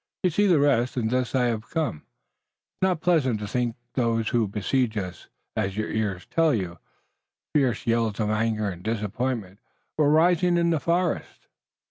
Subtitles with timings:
[0.23, 1.97] You saw the rest, and thus I have come.
[1.97, 6.79] It is not pleasant to those who besiege us, as your ears tell you."
[7.53, 9.59] Fierce yells of anger and disappointment
[9.99, 11.45] were rising in the forest.